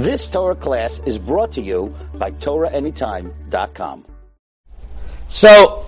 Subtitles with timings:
[0.00, 4.06] This Torah class is brought to you by TorahAnytime.com.
[5.28, 5.84] So,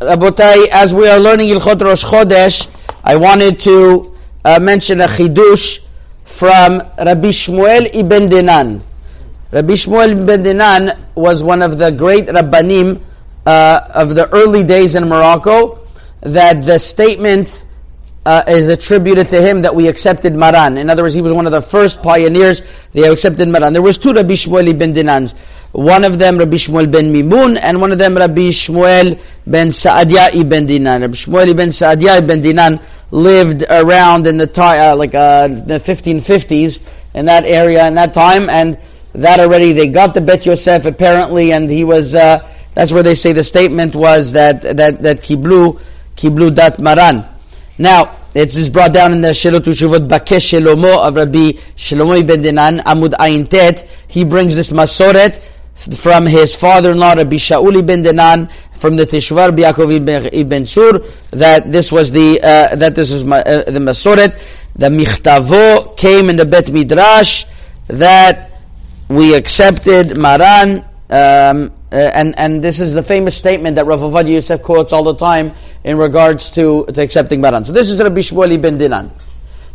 [0.00, 2.66] Rabotai, as we are learning Ilchot Rosh Chodesh,
[3.04, 5.78] I wanted to uh, mention a chidush
[6.24, 8.82] from Rabbi Shmuel ibn Dinan.
[9.52, 13.00] Rabbi Shmuel ibn Dinan was one of the great Rabbanim
[13.46, 15.86] uh, of the early days in Morocco
[16.22, 17.64] that the statement
[18.26, 20.76] uh, is attributed to him that we accepted Maran.
[20.78, 22.60] In other words, he was one of the first pioneers
[22.92, 23.72] that accepted Maran.
[23.72, 25.34] There was two Rabbi Shmuel ibn Dinans.
[25.72, 30.34] One of them Rabbi Shmuel ben Mimun, and one of them Rabbi Shmuel ben Saadia
[30.34, 31.02] ibn Dinan.
[31.02, 32.80] Rabbi Shmuel ibn Saadia ibn Dinan
[33.12, 38.14] lived around in the time, uh, like uh, the 1550s, in that area, in that
[38.14, 38.78] time, and
[39.14, 42.14] that already they got the Bet Yosef apparently, and he was.
[42.14, 45.80] Uh, that's where they say the statement was that that that kiblu
[46.16, 47.26] kiblu dat maran.
[47.78, 52.42] Now it is brought down in the Shelot Ushuvot Bakesh Shelomo of Rabbi Shlomo ibn
[52.42, 53.88] Dinan Amud Ayin Tet.
[54.08, 55.40] He brings this masoret
[55.74, 61.90] from his father-in-law Rabbi Shaul Dinan from the Tishvar Biakov ibn, ibn Sur that this
[61.92, 64.38] was the uh, that this was uh, the masoret.
[64.76, 67.44] The Michtavo came in the Bet Midrash
[67.88, 68.50] that
[69.08, 70.84] we accepted Maran.
[71.10, 75.02] Um, uh, and, and this is the famous statement that Rav Ovadia Yosef quotes all
[75.02, 75.52] the time
[75.82, 77.64] in regards to, to accepting Maran.
[77.64, 79.10] So this is Rabbi Shmuel ibn Dinan.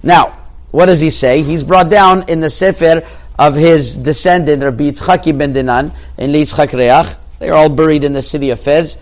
[0.01, 0.37] Now,
[0.71, 1.41] what does he say?
[1.41, 3.05] He's brought down in the Sefer
[3.37, 7.17] of his descendant, Rabbi Yitzchak ibn Dinan, in Yitzchak Reach.
[7.39, 8.97] They're all buried in the city of Fez,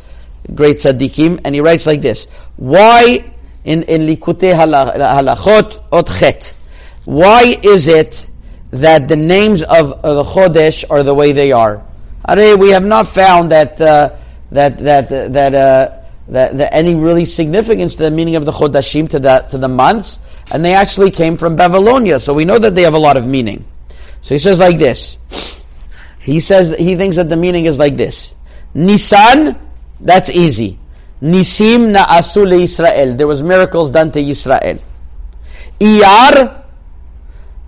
[0.55, 2.25] great tzaddikim, and he writes like this,
[2.55, 3.31] Why,
[3.63, 6.55] in, in Likutei Halachot Ot Chet,
[7.05, 8.27] why is it
[8.71, 11.83] that the names of the Chodesh are the way they are?
[12.27, 14.15] We have not found that uh,
[14.51, 19.09] that that that, uh, that that any really significance to the meaning of the chodashim
[19.09, 20.19] to the to the months,
[20.51, 23.27] and they actually came from Babylonia, so we know that they have a lot of
[23.27, 23.65] meaning.
[24.21, 25.17] So he says like this.
[26.19, 28.35] He says he thinks that the meaning is like this.
[28.73, 29.59] Nisan,
[29.99, 30.79] that's easy.
[31.21, 33.15] Nisim na asul Israel.
[33.15, 34.79] There was miracles done to Israel.
[35.79, 36.63] Iyar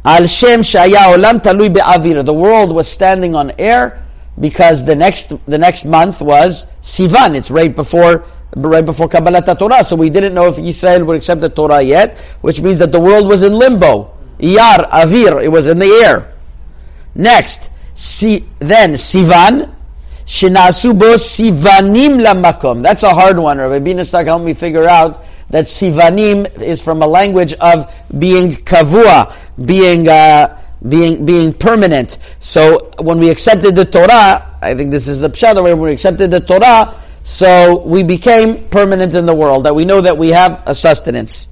[0.06, 2.24] al shem shaya olam talui be'avir.
[2.24, 4.05] The world was standing on air
[4.40, 7.36] because the next the next month was Sivan.
[7.36, 8.26] It's right before
[8.56, 9.84] right before Kabbalat Torah.
[9.84, 13.00] So we didn't know if Israel would accept the Torah yet, which means that the
[13.00, 14.12] world was in limbo.
[14.40, 16.34] Iyar, Avir, it was in the air.
[17.16, 19.74] Next, si, then Sivan,
[20.26, 22.84] Shinasubo Sivanim Lamakom.
[22.84, 23.58] That's a hard one.
[23.58, 29.34] Rabbi Binistak helped me figure out that Sivanim is from a language of being kavua,
[29.66, 32.18] being uh, being being permanent.
[32.40, 36.32] So when we accepted the Torah, I think this is the pshat when we accepted
[36.32, 39.66] the Torah, so we became permanent in the world.
[39.66, 41.50] That we know that we have a sustenance,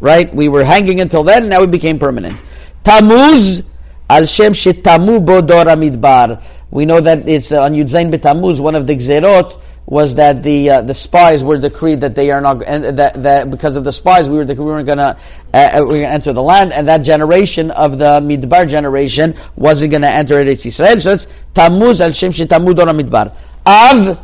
[0.00, 0.32] right?
[0.34, 2.38] We were hanging until then, now we became permanent.
[2.84, 3.68] Tammuz
[4.08, 6.42] al shem shetamu bodora midbar.
[6.70, 9.59] We know that it's uh, on Yudzain betamuz, one of the gzerot
[9.90, 13.50] was that the uh, the spies were decreed that they are not and that, that
[13.50, 15.14] because of the spies we were we weren't to uh,
[15.52, 20.08] uh, we gonna enter the land and that generation of the midbar generation wasn't to
[20.08, 21.00] enter Eretz Israel.
[21.00, 23.34] So it's Tammuz al Shem Tamud Midbar.
[23.66, 24.18] Av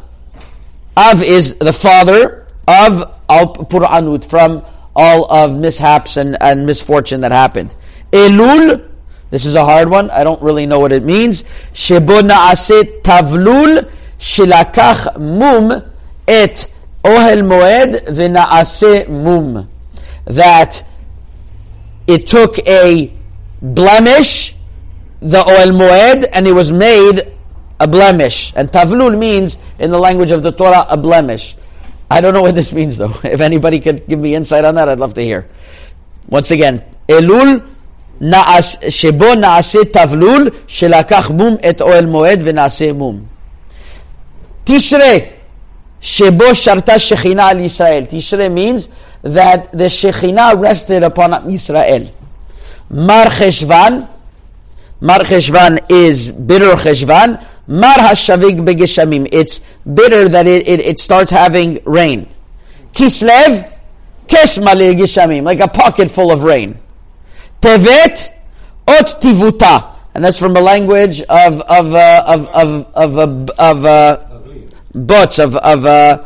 [0.96, 7.32] Av is the father of Al Puranut from all of mishaps and, and misfortune that
[7.32, 7.74] happened.
[8.12, 8.88] Elul.
[9.30, 10.08] This is a hard one.
[10.10, 11.42] I don't really know what it means.
[11.74, 13.90] Shebona Aset Tavlul
[14.25, 15.71] שלקח מום
[16.25, 16.59] את
[17.05, 19.57] אוהל מועד ונעשה מום.
[20.29, 20.83] That
[22.07, 23.11] it took a
[23.61, 24.55] blemish,
[25.21, 27.21] the oil moed, and it was made
[27.79, 28.53] a blemish.
[28.55, 31.55] And tavlul means, in the language of the Torah, a blemish.
[32.09, 33.15] I don't know what this means though.
[33.23, 35.47] If anybody could give me insight on that, I'd love to hear.
[36.27, 37.61] Once again, Elul
[38.89, 43.19] שבו נעשה תבלול שלקח מום את אוהל מועד ונעשה מום.
[44.66, 45.32] Tishrei,
[46.00, 48.08] Shebo Sharta Shechina al Yisrael.
[48.08, 48.88] Tishrei means
[49.22, 52.12] that the Shechina rested upon Israel.
[52.90, 54.08] Mar Cheshvan,
[55.00, 57.42] Mar Cheshvan is bitter Cheshvan.
[57.68, 59.28] Mar Hashavig Begeshamim.
[59.32, 62.28] It's bitter that it, it, it starts having rain.
[62.92, 63.72] Kislev,
[64.26, 66.78] Kesmale Geshamim, like a pocket full of rain.
[67.60, 68.32] Tevet,
[68.86, 69.92] Ot Tivuta.
[70.14, 74.25] And that's from the language of, of, uh, of, of, of, of, of uh,
[74.96, 76.24] butts of of uh,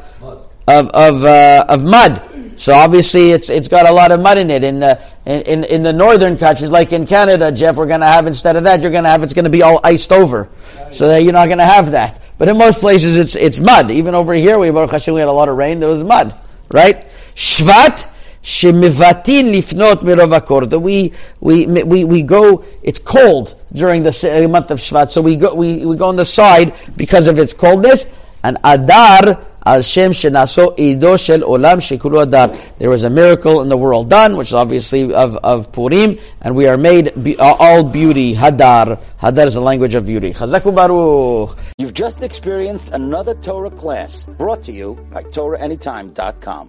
[0.68, 2.22] of of, uh, of mud.
[2.56, 4.64] So obviously, it's it's got a lot of mud in it.
[4.64, 8.26] In the in, in the northern countries, like in Canada, Jeff, we're going to have
[8.26, 10.48] instead of that, you're going to have it's going to be all iced over.
[10.90, 12.22] So that you're not going to have that.
[12.38, 13.90] But in most places, it's it's mud.
[13.90, 15.80] Even over here, we Baruch Hashem, we had a lot of rain.
[15.80, 16.34] There was mud,
[16.70, 17.06] right?
[17.34, 18.08] Shvat
[18.42, 24.78] shemivatin lifnot mirov That we, we, we, we go, it's cold during the month of
[24.78, 28.06] Shvat, so we go, we, we go on the side because of its coldness.
[28.42, 31.80] And Adar, al Shem shenaso ido shel olam
[32.22, 32.48] adar.
[32.78, 36.56] There was a miracle in the world done, which is obviously of, of Purim, and
[36.56, 38.34] we are made be, uh, all beauty.
[38.34, 38.98] Hadar.
[39.20, 40.32] Hadar is the language of beauty.
[40.32, 41.58] Chazaku baruch.
[41.78, 46.68] You've just experienced another Torah class brought to you by TorahAnytime.com.